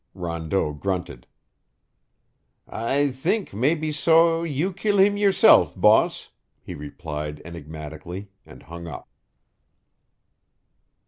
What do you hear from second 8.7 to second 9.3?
up.